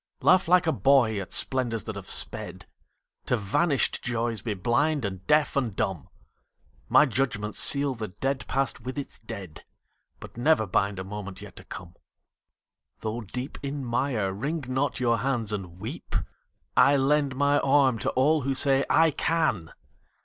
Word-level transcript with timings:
Laugh 0.21 0.47
like 0.47 0.65
a 0.65 0.71
boy 0.71 1.21
at 1.21 1.31
splendors 1.31 1.83
that 1.83 1.95
have 1.95 2.09
sped, 2.09 2.65
To 3.27 3.37
vanished 3.37 4.01
joys 4.01 4.41
be 4.41 4.55
blind 4.55 5.05
and 5.05 5.27
deaf 5.27 5.55
and 5.55 5.75
dumb; 5.75 6.09
My 6.89 7.05
judgments 7.05 7.59
seal 7.59 7.93
the 7.93 8.07
dead 8.07 8.47
past 8.47 8.81
with 8.81 8.97
its 8.97 9.19
dead, 9.19 9.63
But 10.19 10.37
never 10.37 10.65
bind 10.65 10.97
a 10.97 11.03
moment 11.03 11.39
yet 11.43 11.55
to 11.57 11.63
come. 11.63 11.93
Though 13.01 13.21
deep 13.21 13.59
in 13.61 13.85
mire, 13.85 14.33
wring 14.33 14.63
not 14.67 14.99
your 14.99 15.19
hands 15.19 15.53
and 15.53 15.79
weep; 15.79 16.15
I 16.75 16.97
lend 16.97 17.35
my 17.35 17.59
arm 17.59 17.99
to 17.99 18.09
all 18.13 18.41
who 18.41 18.55
say 18.55 18.83
"I 18.89 19.11
can!" 19.11 19.71